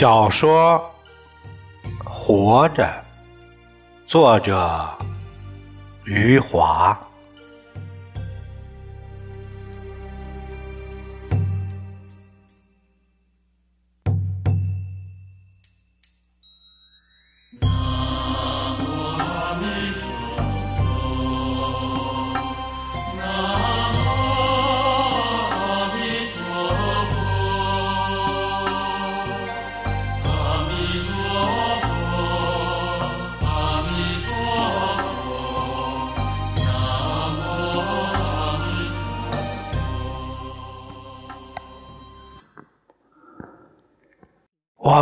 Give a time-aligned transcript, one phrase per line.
[0.00, 0.82] 小说
[2.08, 2.84] 《活着》，
[4.08, 4.88] 作者
[6.06, 6.98] 余华。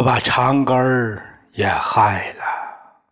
[0.09, 3.03] 把长根儿也害了，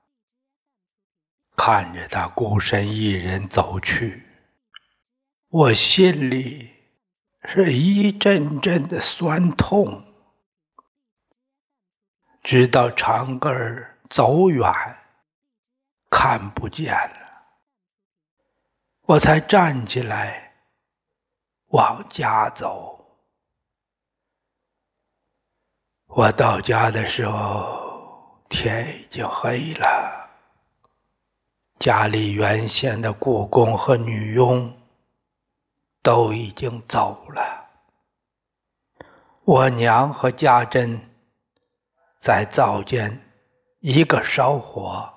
[1.54, 4.26] 看着他孤身一人走去，
[5.48, 6.72] 我心里
[7.44, 10.06] 是一阵阵的酸痛。
[12.42, 14.72] 直到长根儿走远，
[16.08, 17.44] 看不见了，
[19.02, 20.54] 我才站起来
[21.66, 22.95] 往家走。
[26.06, 30.30] 我到家的时候，天已经黑了。
[31.78, 34.74] 家里原先的雇工和女佣
[36.02, 37.66] 都已经走了。
[39.44, 40.98] 我娘和家珍
[42.18, 43.30] 在灶间，
[43.80, 45.12] 一个烧火，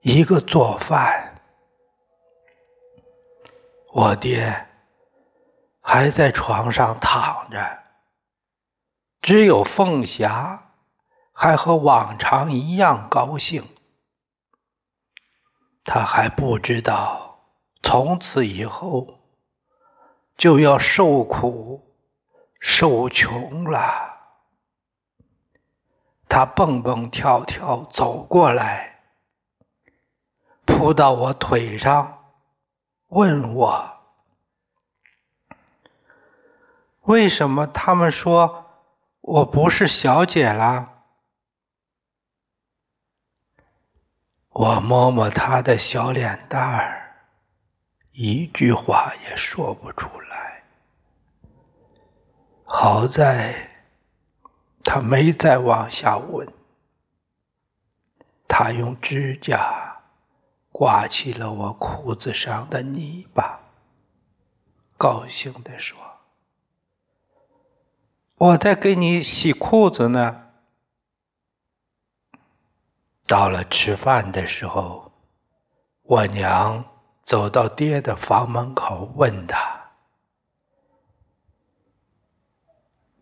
[0.00, 1.42] 一个做饭。
[3.92, 4.66] 我爹
[5.80, 7.83] 还在床上躺着。
[9.24, 10.70] 只有凤霞
[11.32, 13.66] 还和往常一样高兴，
[15.82, 17.40] 他还不知道
[17.82, 19.22] 从此以后
[20.36, 21.96] 就要受苦
[22.60, 24.12] 受穷了。
[26.28, 29.04] 他蹦蹦跳跳走过来，
[30.66, 32.26] 扑到我腿上，
[33.08, 33.90] 问我
[37.00, 38.60] ：“为什么他们说？”
[39.26, 41.02] 我不是小姐啦，
[44.50, 47.24] 我摸摸她的小脸蛋儿，
[48.10, 50.62] 一句话也说不出来。
[52.66, 53.70] 好在
[54.84, 56.46] 他没再往下问，
[58.46, 60.02] 他用指甲
[60.70, 63.58] 刮起了我裤子上的泥巴，
[64.98, 66.13] 高兴地说。
[68.36, 70.50] 我在给你洗裤子呢。
[73.26, 75.12] 到了吃饭的时候，
[76.02, 76.84] 我娘
[77.24, 79.92] 走到爹的房门口，问他：“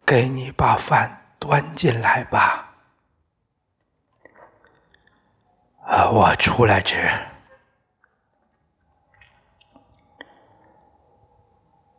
[0.04, 2.74] 给你把饭端进来吧。”
[5.86, 6.96] 啊，我出来吃。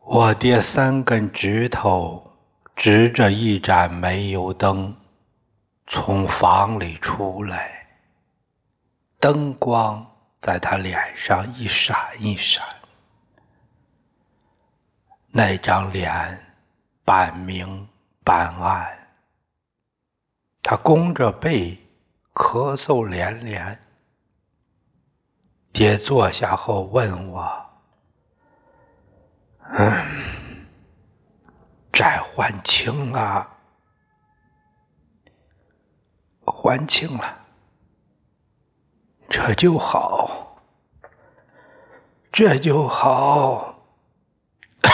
[0.01, 2.32] 我爹三根指头。
[2.75, 4.95] 指着一盏煤油灯，
[5.87, 7.87] 从房里出来，
[9.19, 10.05] 灯光
[10.41, 12.65] 在他脸上一闪一闪，
[15.29, 16.53] 那张脸
[17.05, 17.87] 半明
[18.23, 19.07] 半暗，
[20.61, 21.77] 他弓着背，
[22.33, 23.79] 咳嗽连连。
[25.71, 27.65] 爹坐下后问我
[29.71, 30.22] ：“嗯。”
[31.93, 33.47] 债还清了，
[36.43, 37.37] 还清了，
[39.29, 40.57] 这就好，
[42.31, 43.79] 这就好。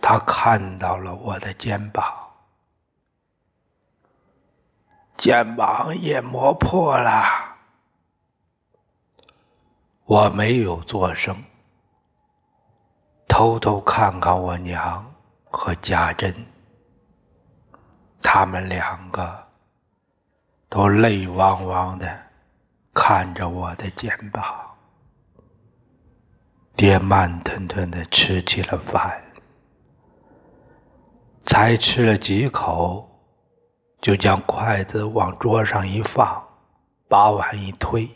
[0.00, 2.30] 他看到了我的肩膀，
[5.18, 7.49] 肩膀也磨破了。
[10.10, 11.36] 我没有作声，
[13.28, 15.14] 偷偷看看我娘
[15.44, 16.34] 和家珍，
[18.20, 19.46] 他们两个
[20.68, 22.22] 都泪汪汪的
[22.92, 24.42] 看着我的肩膀。
[26.74, 29.22] 爹慢吞吞的吃起了饭，
[31.46, 33.08] 才吃了几口，
[34.00, 36.48] 就将筷子往桌上一放，
[37.08, 38.10] 把碗一推。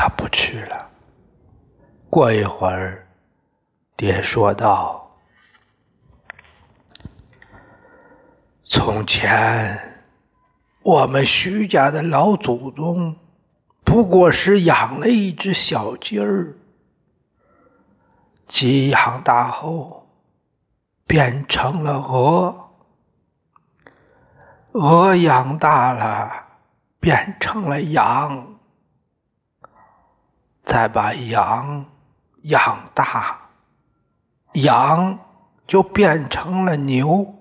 [0.00, 0.88] 他不吃了。
[2.08, 3.06] 过一会儿，
[3.98, 5.14] 爹说道
[8.64, 10.02] ：“从前，
[10.80, 13.14] 我们徐家的老祖宗
[13.84, 16.56] 不过是养了一只小鸡儿，
[18.48, 20.08] 鸡养大后
[21.06, 22.70] 变成了鹅，
[24.72, 26.46] 鹅养大了
[27.00, 28.49] 变成了羊，
[30.70, 31.84] 再把羊
[32.42, 33.40] 养大，
[34.52, 35.18] 羊
[35.66, 37.34] 就变成了牛。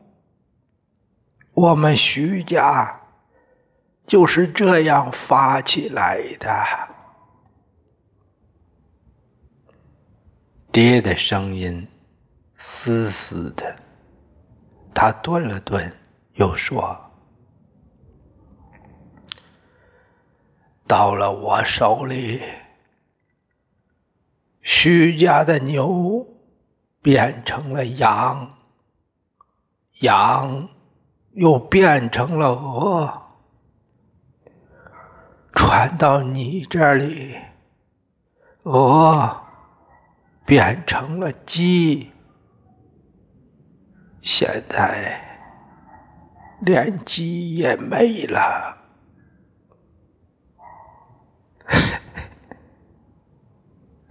[1.53, 3.01] 我们徐家
[4.07, 6.49] 就是这样发起来的。
[10.71, 11.87] 爹的声音
[12.57, 13.75] 嘶嘶的，
[14.95, 15.95] 他顿了顿，
[16.33, 16.99] 又说
[20.87, 22.41] ：“到了我手里，
[24.61, 26.27] 徐家的牛
[27.01, 28.57] 变成了羊，
[29.99, 30.69] 羊
[31.31, 33.21] 又变成了鹅，
[35.53, 37.35] 传到你这里，
[38.63, 39.43] 鹅。”
[40.49, 42.11] 变成了鸡，
[44.19, 45.21] 现在
[46.61, 48.78] 连鸡也没了。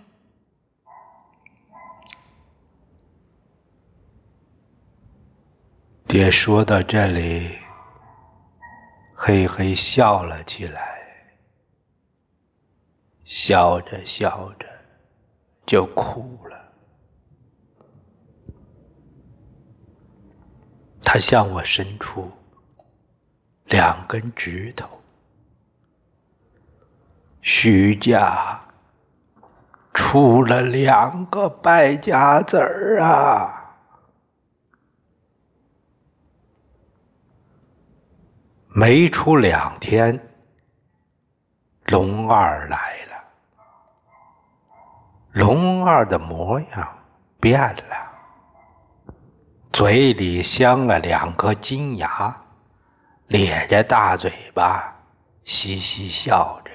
[6.07, 7.57] 爹说到这里。
[9.17, 10.99] 嘿嘿笑了起来，
[13.23, 14.67] 笑着笑着
[15.65, 16.71] 就哭了。
[21.01, 22.29] 他向我伸出
[23.65, 25.01] 两根指头，
[27.41, 28.61] 徐家
[29.93, 33.75] 出了两个败家子儿啊！
[38.67, 40.27] 没出两天，
[41.85, 43.15] 龙二来了。
[45.31, 46.99] 龙二的模样
[47.39, 49.13] 变了，
[49.71, 52.44] 嘴里镶了两颗金牙，
[53.27, 54.95] 咧着大嘴巴，
[55.43, 56.71] 嘻嘻笑着。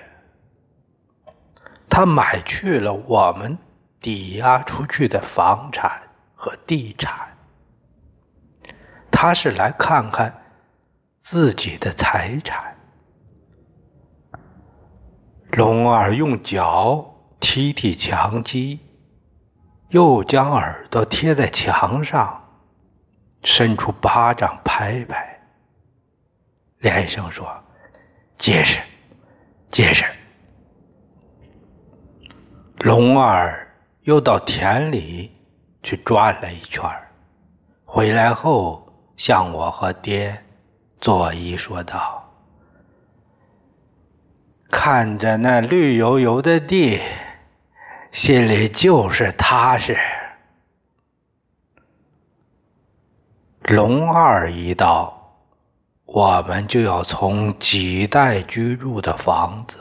[1.89, 3.59] 他买去了我们
[4.01, 6.03] 抵押出去的房产
[6.35, 7.37] 和地产，
[9.11, 10.37] 他是来看看。
[11.23, 12.77] 自己的财产，
[15.51, 18.81] 龙儿用脚踢踢墙基，
[19.91, 22.43] 又将耳朵贴在墙上，
[23.45, 25.30] 伸出巴掌拍拍，
[26.81, 27.47] 连声说
[28.37, 28.81] ：“结实，
[29.71, 30.05] 结实。”
[32.79, 35.31] 龙二又到田里
[35.83, 36.83] 去转了一圈，
[37.85, 40.43] 回来后向我和爹。
[41.01, 42.31] 作揖说道
[44.71, 47.01] ：“看着那绿油油的地，
[48.13, 49.97] 心里就是踏实。
[53.63, 55.20] 龙二一到，
[56.13, 59.77] 我们就要从几代居住的房子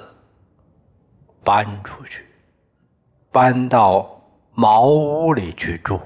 [1.43, 2.23] 搬出去，
[3.31, 4.07] 搬到
[4.53, 5.99] 茅屋里去住。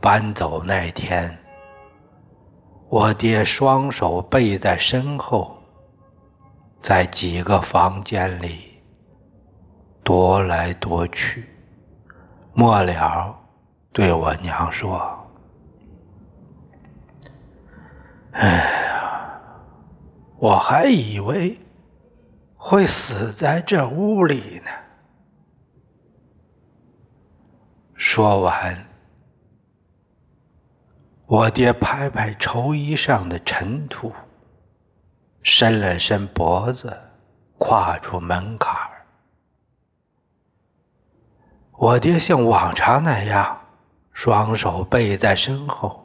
[0.00, 1.38] 搬走那天。”
[2.90, 5.56] 我爹双手背在身后，
[6.82, 8.82] 在几个房间里
[10.04, 11.48] 踱来踱去，
[12.52, 13.32] 末了
[13.92, 15.00] 对我娘说
[18.32, 18.48] ：“哎
[18.84, 19.40] 呀，
[20.38, 21.58] 我还以为
[22.56, 24.70] 会死在这屋里呢。”
[27.94, 28.88] 说完。
[31.26, 34.12] 我爹拍拍绸衣上的尘土，
[35.42, 36.94] 伸了伸脖子，
[37.56, 38.76] 跨出门槛。
[41.72, 43.58] 我爹像往常那样，
[44.12, 46.01] 双手背在身后，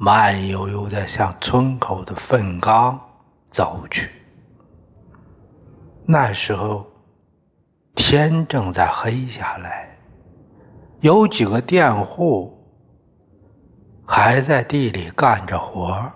[0.00, 2.98] 慢悠悠地向村口的粪缸
[3.50, 4.08] 走去。
[6.06, 6.86] 那时候，
[7.96, 9.98] 天正在黑下来，
[11.00, 12.54] 有几个佃户。
[14.06, 16.10] 还在地里干着活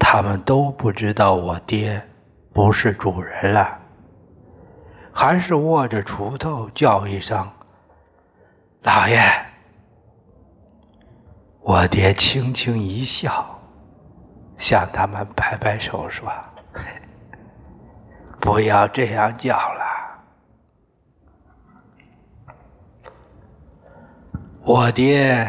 [0.00, 2.02] 他们都不知道我爹
[2.52, 3.78] 不是主人了，
[5.12, 7.48] 还是握着锄头叫一声
[8.82, 9.20] “老爷”。
[11.68, 13.44] 我爹轻轻一笑，
[14.56, 16.32] 向他们摆摆手说
[18.38, 19.84] ：“不要这样叫了。”
[24.62, 25.44] 我爹。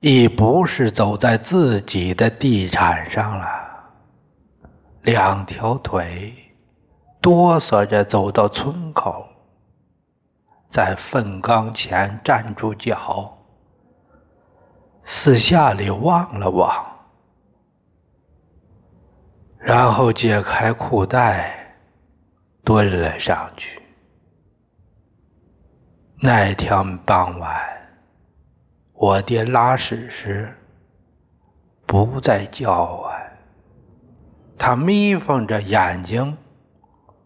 [0.00, 3.46] 已不是走在自己的地产上了，
[5.00, 6.34] 两条腿
[7.22, 9.26] 哆嗦着走到村口，
[10.70, 13.43] 在粪缸前站住脚，
[15.06, 16.86] 四下里望了望，
[19.58, 21.76] 然后解开裤带，
[22.64, 23.82] 蹲了上去。
[26.20, 27.60] 那天傍晚，
[28.94, 30.56] 我爹拉屎时
[31.84, 33.14] 不再叫唤，
[34.56, 36.38] 他眯缝着眼睛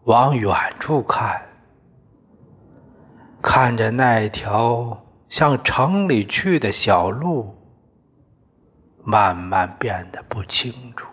[0.03, 1.41] 往远处看，
[3.41, 7.55] 看着那条向城里去的小路，
[9.09, 11.07] 慢慢变得不清楚。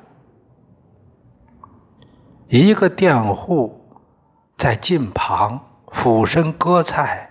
[2.49, 3.89] 一个佃户
[4.59, 7.31] 在近旁俯身割菜。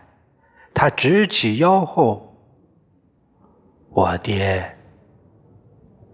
[0.73, 2.35] 他直起腰后，
[3.91, 4.77] 我爹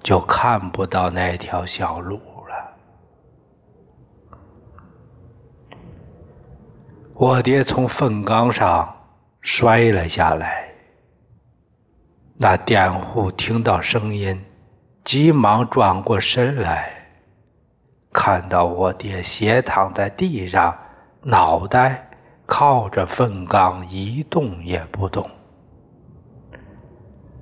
[0.04, 2.78] 就看不到那条小路了。
[7.16, 8.96] 我爹从粪缸上
[9.42, 10.71] 摔了下来，
[12.44, 14.44] 那佃户听到声音，
[15.04, 16.92] 急忙转过身来，
[18.12, 20.76] 看到我爹斜躺在地上，
[21.22, 22.08] 脑袋。
[22.48, 25.30] 靠着粪缸一动也不动，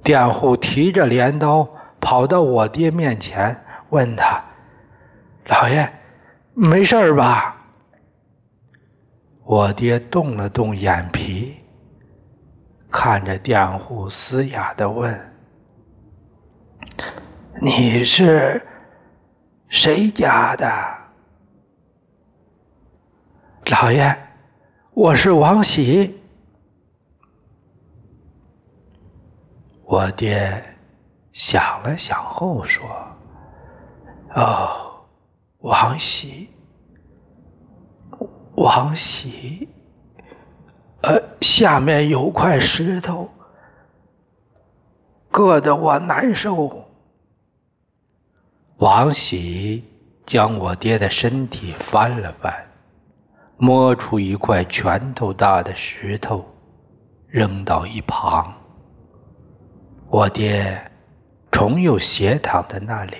[0.04, 1.68] 佃户提着镰刀
[2.00, 4.44] 跑到我爹面前，问他
[5.48, 5.90] ：“老爷，
[6.54, 7.56] 没事吧？”
[9.46, 11.39] 我爹动了动眼皮，
[12.92, 15.34] 看着佃户，嘶哑的问
[17.62, 18.66] ：“你是
[19.68, 20.68] 谁家的，
[23.66, 24.18] 老爷？”
[24.94, 26.20] 我是王喜，
[29.84, 30.62] 我爹
[31.32, 32.86] 想了想后说
[34.36, 35.06] ：“哦，
[35.60, 36.50] 王喜，
[38.56, 39.70] 王喜，
[41.02, 43.30] 呃，下面有块石头，
[45.32, 46.86] 硌得我难受。”
[48.78, 49.84] 王喜
[50.26, 52.54] 将我爹的身体翻了翻。
[53.62, 56.46] 摸出一块拳头大的石头，
[57.28, 58.54] 扔到一旁。
[60.08, 60.82] 我爹
[61.52, 63.18] 重又斜躺在那里，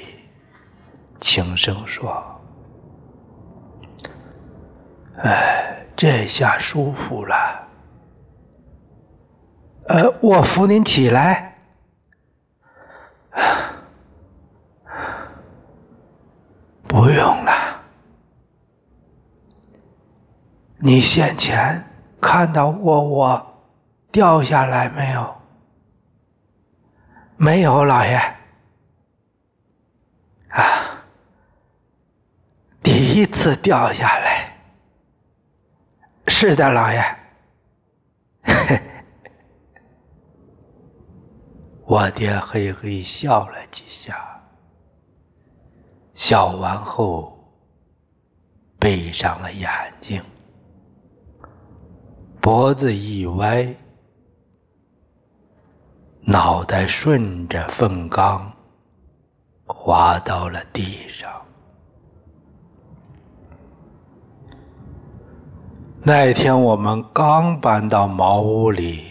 [1.20, 2.24] 轻声说
[5.22, 7.68] ：“哎，这下舒服了。
[9.90, 11.56] 呃，我扶您起来。
[16.88, 17.82] 不用了。”
[20.78, 21.84] 你先前
[22.22, 23.64] 看到过我
[24.12, 25.36] 掉下来没有？
[27.36, 28.16] 没有，老爷。
[30.50, 31.02] 啊，
[32.84, 34.56] 第一次掉下来。
[36.28, 37.04] 是的，老爷。
[41.90, 44.44] 我爹嘿嘿笑了几下，
[46.14, 47.52] 笑完后
[48.80, 49.68] 闭上了眼
[50.00, 50.22] 睛。
[52.40, 53.76] 脖子一歪，
[56.22, 58.54] 脑袋顺着粪缸
[59.66, 61.42] 滑到了地上。
[66.04, 69.09] 那天我们刚搬到茅屋里，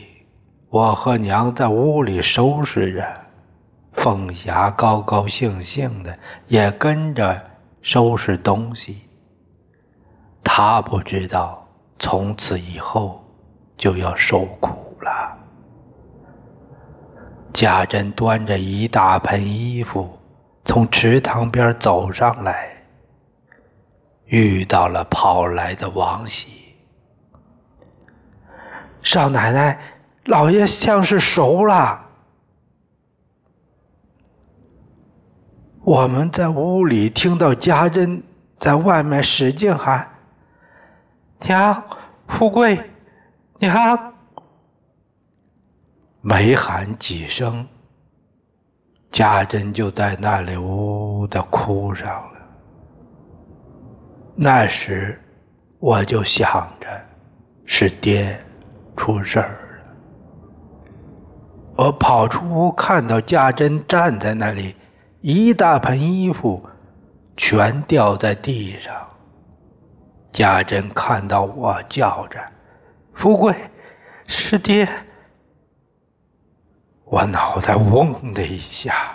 [0.70, 3.06] 我和娘在屋里收拾着，
[3.92, 7.42] 凤霞高高兴兴的也跟着
[7.82, 9.02] 收拾东西。
[10.42, 11.64] 她不知道。
[12.00, 13.25] 从此以后
[13.76, 15.37] 就要受苦了。
[17.52, 20.16] 贾珍端着一大盆衣服
[20.64, 22.70] 从池塘边走上来，
[24.26, 26.76] 遇到了跑来的王喜。
[29.02, 29.76] 少奶奶，
[30.28, 32.04] 老爷像是熟了。
[35.80, 38.23] 我们在屋里听到家珍
[38.61, 40.06] 在外面使劲喊。
[41.40, 41.82] 娘，
[42.28, 42.78] 富贵，
[43.58, 44.12] 娘，
[46.20, 47.66] 没喊几声，
[49.11, 52.40] 家珍就在那里呜呜的哭上了。
[54.37, 55.18] 那时，
[55.78, 56.87] 我就想着
[57.64, 58.38] 是爹
[58.94, 59.67] 出事儿了。
[61.78, 64.75] 我跑出屋，看到家珍站在那里，
[65.20, 66.61] 一大盆衣服
[67.37, 68.92] 全掉在地上。
[70.32, 72.40] 家珍看到我叫着
[73.14, 73.54] “富贵，
[74.26, 74.88] 是爹”，
[77.06, 79.12] 我脑袋嗡的一下，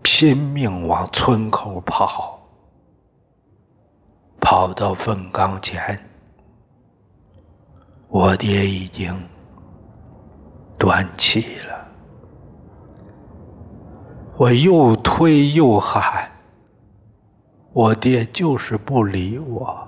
[0.00, 2.40] 拼命往村口跑。
[4.40, 6.02] 跑到粪缸前，
[8.08, 9.14] 我爹已经
[10.82, 11.86] 断气了。
[14.36, 16.28] 我又推又喊，
[17.72, 19.86] 我爹就是不理我。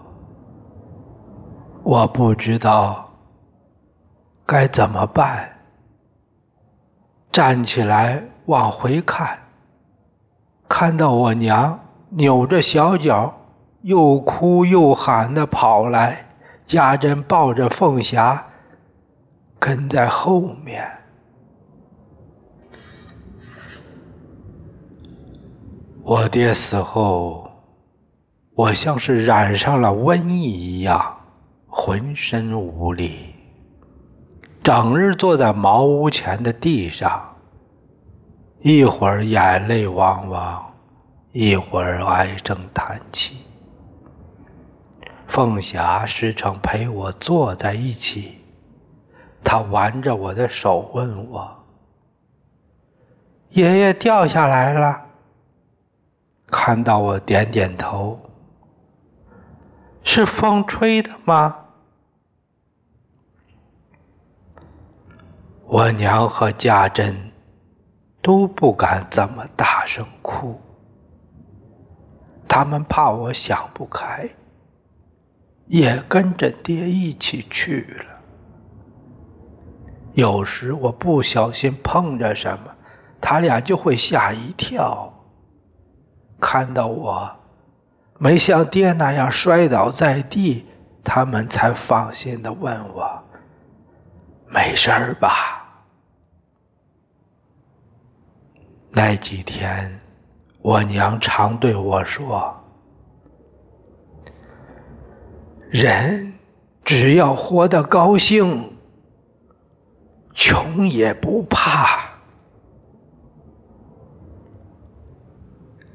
[1.82, 3.10] 我不知道
[4.46, 5.50] 该怎么办。
[7.32, 9.36] 站起来往回看，
[10.68, 13.34] 看到我娘扭着小脚，
[13.80, 16.24] 又哭又喊的跑来，
[16.66, 18.46] 家珍抱着凤霞
[19.64, 20.87] 跟在后面。
[26.02, 27.50] 我爹死后，
[28.54, 31.16] 我像是染上了瘟疫一样，
[31.66, 33.35] 浑身无力。
[34.62, 37.35] 整日坐在茅屋前的地上，
[38.61, 40.75] 一会儿眼泪汪汪，
[41.33, 43.38] 一会儿唉声叹气。
[45.26, 48.43] 凤霞时常陪我坐在一起，
[49.44, 51.64] 他挽着我的手问我
[53.50, 55.02] ：“爷爷掉下来了？”
[56.50, 58.18] 看到我点点头，
[60.02, 61.56] 是风吹的吗？
[65.66, 67.32] 我娘和家珍
[68.22, 70.60] 都不敢这么大声哭，
[72.46, 74.28] 他们怕我想不开，
[75.66, 78.13] 也跟着爹一起去了。
[80.14, 82.72] 有时我不小心碰着什么，
[83.20, 85.12] 他俩就会吓一跳。
[86.40, 87.36] 看到我
[88.18, 90.66] 没像爹那样摔倒在地，
[91.02, 93.22] 他们才放心的问我
[94.48, 95.60] ：“没事吧？”
[98.90, 100.00] 那几天，
[100.62, 102.62] 我娘常对我说
[105.70, 106.34] ：“人
[106.84, 108.74] 只要活得高兴，
[110.34, 112.00] 穷也不怕。”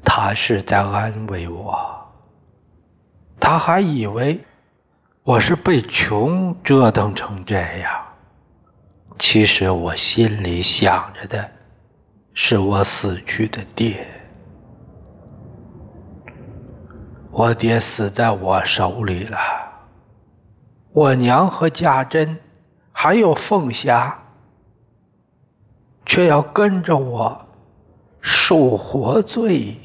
[0.02, 1.88] 他是在安慰我。
[3.38, 4.42] 他还以为
[5.22, 8.04] 我是被穷折腾成这样，
[9.18, 11.50] 其实我心里想着的。
[12.32, 14.06] 是我死去的爹，
[17.30, 19.36] 我爹死在我手里了。
[20.92, 22.38] 我娘和家珍，
[22.92, 24.22] 还有凤霞，
[26.04, 27.40] 却要跟着我
[28.20, 29.76] 受活罪。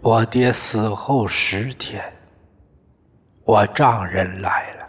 [0.00, 2.02] 我爹死后十天，
[3.44, 4.86] 我丈人来了，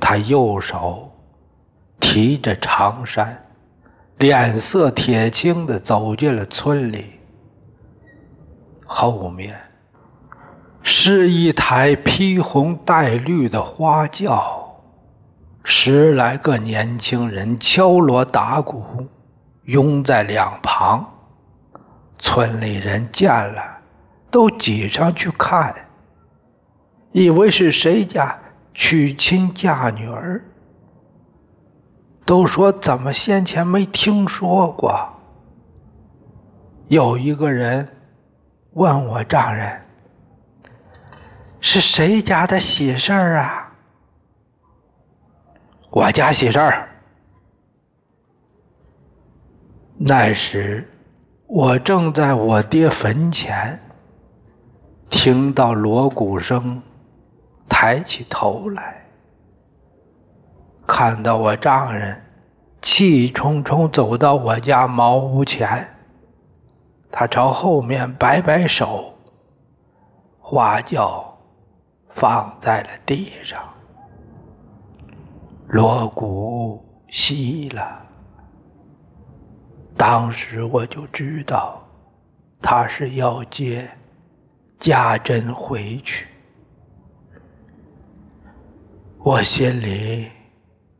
[0.00, 1.10] 他右手。
[2.00, 3.36] 提着长衫，
[4.18, 7.06] 脸色铁青的走进了村里。
[8.86, 9.60] 后面
[10.84, 14.57] 是一台披红戴绿的花轿，
[15.70, 19.06] 十来个年轻人敲锣打鼓，
[19.64, 21.06] 拥在两旁。
[22.18, 23.62] 村里人见了，
[24.30, 25.74] 都挤上去看，
[27.12, 28.38] 以为是谁家
[28.72, 30.42] 娶亲嫁女儿。
[32.24, 35.06] 都说怎么先前没听说过？
[36.86, 37.86] 有一个人
[38.72, 39.82] 问我丈人
[41.60, 43.66] ：“是谁家的喜事儿啊？”
[45.90, 46.88] 我家喜事儿。
[49.96, 50.88] 那时
[51.46, 53.80] 我正在我爹坟前，
[55.10, 56.80] 听到锣鼓声，
[57.68, 59.04] 抬起头来。
[60.86, 62.24] 看到我丈人
[62.80, 65.88] 气冲冲走到我家茅屋前，
[67.10, 69.14] 他朝后面摆摆手，
[70.38, 71.38] 花轿
[72.10, 73.58] 放在了地上，
[75.68, 78.02] 锣鼓熄了。
[79.96, 81.82] 当时我就知道
[82.60, 83.88] 他是要接
[84.78, 86.26] 家珍回去，
[89.18, 90.28] 我心里。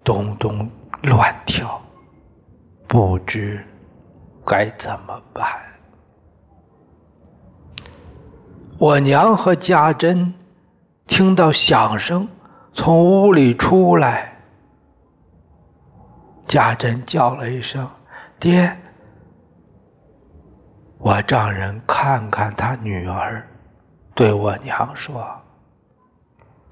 [0.04, 0.66] 咚咚
[1.02, 1.78] 乱跳，
[2.86, 3.62] 不知
[4.42, 5.46] 该怎么办。
[8.78, 10.32] 我娘和家珍
[11.06, 12.26] 听到响声，
[12.72, 14.27] 从屋里出来。
[16.48, 17.88] 家珍叫了一声
[18.40, 18.74] “爹”，
[20.98, 23.46] 我丈人看看他女儿，
[24.14, 25.30] 对我娘说：“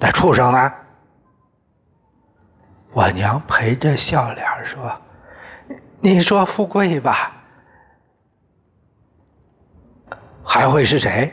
[0.00, 0.72] 那畜生呢？”
[2.92, 4.98] 我娘陪着笑脸说
[6.00, 7.32] ：“你说富贵吧，
[10.42, 11.30] 还会是谁？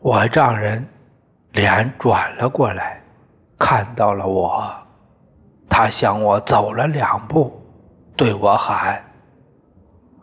[0.00, 0.84] 我丈人
[1.52, 3.00] 脸转了过来，
[3.58, 4.85] 看到了我，
[5.78, 7.62] 他向我走了两步，
[8.16, 9.04] 对我喊：“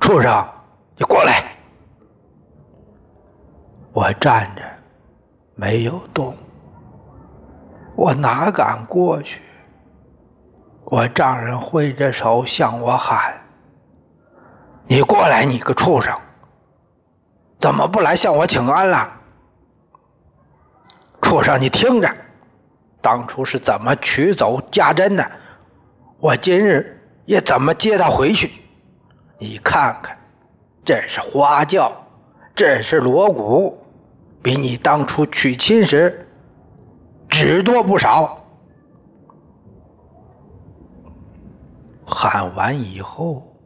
[0.02, 0.44] 畜生，
[0.96, 1.44] 你过来！”
[3.94, 4.64] 我站着，
[5.54, 6.36] 没有动。
[7.96, 9.44] 我哪敢过去？
[10.86, 13.40] 我丈人挥着手向我喊
[14.90, 16.20] ：“你过来，你个畜生！
[17.60, 19.08] 怎么不来向我请安了？
[21.22, 22.10] 畜生，你听着，
[23.04, 25.32] 当初是怎么取走家珍的，
[26.24, 28.50] 我今日也怎么接他回去。
[29.40, 30.18] 你看看，
[30.86, 31.92] 这是花轿，
[32.56, 33.78] 这是锣鼓，
[34.42, 36.26] 比你当初娶亲时
[37.28, 38.42] 只多不少。”
[42.08, 43.58] 喊完以后，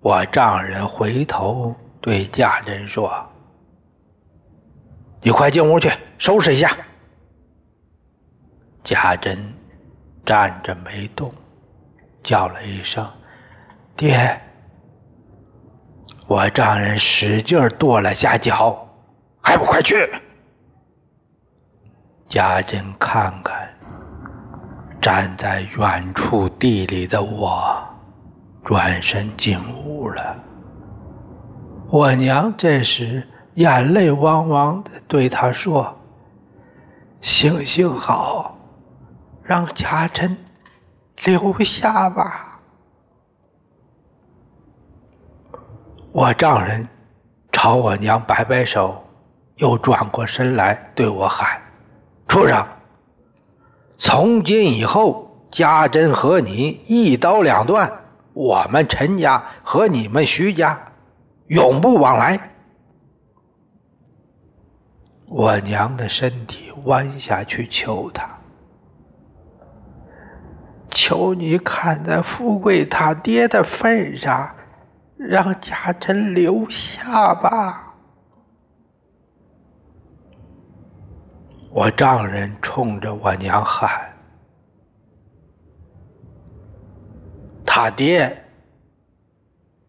[0.00, 3.28] 我丈人回头对家珍说
[5.22, 6.76] ：“你快进屋去收拾一下。”
[8.82, 9.54] 家珍
[10.24, 11.32] 站着没动，
[12.26, 13.06] 叫了一声
[13.96, 14.40] “爹”，
[16.26, 18.76] 我丈人使劲跺了下脚，
[19.40, 19.94] 还不快去！
[22.28, 23.68] 家珍看看。
[25.00, 27.78] 站在远处地里的我，
[28.64, 30.36] 转身进屋了。
[31.88, 33.22] 我娘这时
[33.54, 35.96] 眼泪汪汪的对他说
[37.22, 38.58] ：“行行好，
[39.44, 40.36] 让家珍
[41.24, 42.60] 留下吧。”
[46.12, 46.88] 我丈人
[47.52, 49.04] 朝我娘摆摆手，
[49.56, 51.62] 又转过身来对我喊
[52.28, 52.66] ：“畜生！”
[53.98, 60.92] 从今以后，家珍和你一刀两断，我们陈家和你们徐家
[61.46, 62.50] 永不往来。
[65.26, 68.35] 我娘的身体弯下去求他，
[70.90, 74.54] 求你看在富贵他爹的份上，
[75.16, 77.94] 让家珍留下吧。
[81.70, 84.14] 我丈人冲着我娘喊
[87.66, 88.44] ：“他爹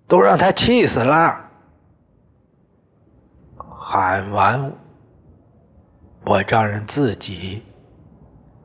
[0.07, 1.49] 都让他气死了！”
[3.55, 4.73] 喊完，
[6.25, 7.63] 我丈人自己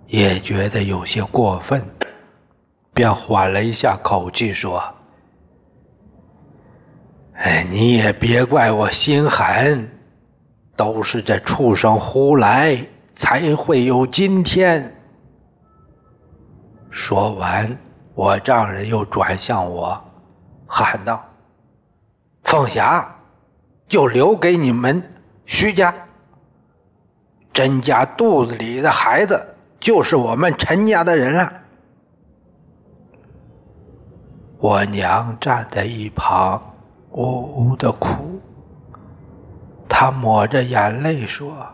[0.08, 1.80] 也觉得有些过分，
[2.94, 4.82] 便缓了一下口气说
[7.34, 9.90] ：“哎，你也别怪我心狠，
[10.76, 14.96] 都是这畜生胡来。”才会有今天。
[16.90, 17.78] 说完，
[18.14, 20.02] 我丈人又转向我，
[20.66, 21.22] 喊道
[22.42, 23.14] ：“凤霞，
[23.86, 25.12] 就留给你们
[25.44, 25.94] 徐家。
[27.52, 31.52] 甄家肚子里的孩子，就是我们陈家的人了。”
[34.62, 36.62] 我娘站在一旁，
[37.10, 38.40] 呜呜的哭。
[39.88, 41.66] 她抹着眼泪说。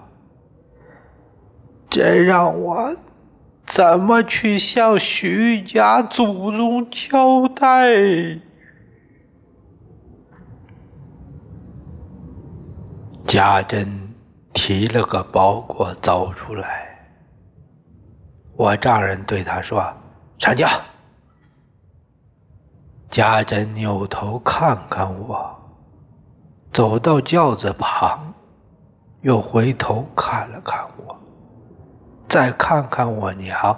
[1.90, 2.96] 这让我
[3.66, 8.40] 怎么去向徐家祖宗交代？
[13.26, 14.14] 家珍
[14.54, 16.88] 提了个包裹走出来，
[18.56, 19.92] 我丈人对他说
[20.40, 20.66] ：“上轿。”
[23.10, 25.56] 家珍扭头看看我，
[26.72, 28.34] 走到轿子旁，
[29.22, 31.16] 又回头看了看我。
[32.28, 33.74] 再看看我娘，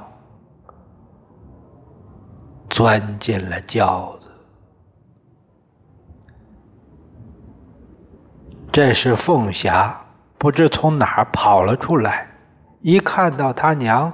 [2.69, 4.27] 钻进了轿子。
[8.73, 10.01] 这时凤霞
[10.39, 12.27] 不知从哪儿跑了出来，
[12.81, 14.13] 一看到他娘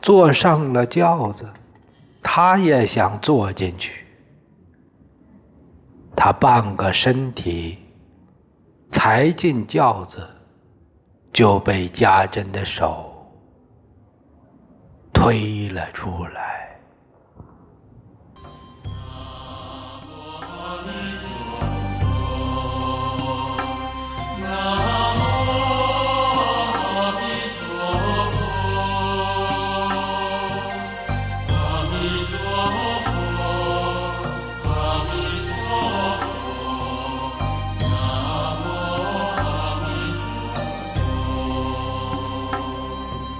[0.00, 1.50] 坐上了轿子，
[2.22, 4.07] 她也想坐进去。
[6.20, 7.78] 他半个身体
[8.90, 10.28] 才进轿子，
[11.32, 13.14] 就被家珍的手。
[15.12, 16.57] 推了出来。